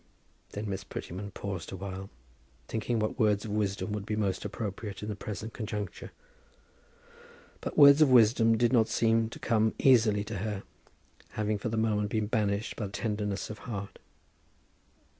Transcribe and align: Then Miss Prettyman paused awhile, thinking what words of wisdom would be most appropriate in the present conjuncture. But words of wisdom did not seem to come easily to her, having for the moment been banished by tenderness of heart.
Then 0.53 0.67
Miss 0.67 0.83
Prettyman 0.83 1.29
paused 1.29 1.71
awhile, 1.71 2.09
thinking 2.67 2.97
what 2.97 3.19
words 3.19 3.45
of 3.45 3.51
wisdom 3.51 3.91
would 3.91 4.03
be 4.03 4.15
most 4.15 4.43
appropriate 4.43 5.03
in 5.03 5.09
the 5.09 5.15
present 5.15 5.53
conjuncture. 5.53 6.11
But 7.59 7.77
words 7.77 8.01
of 8.01 8.09
wisdom 8.09 8.57
did 8.57 8.73
not 8.73 8.87
seem 8.87 9.29
to 9.29 9.37
come 9.37 9.75
easily 9.77 10.23
to 10.23 10.37
her, 10.39 10.63
having 11.33 11.59
for 11.59 11.69
the 11.69 11.77
moment 11.77 12.09
been 12.09 12.25
banished 12.25 12.77
by 12.77 12.87
tenderness 12.87 13.51
of 13.51 13.59
heart. 13.69 13.99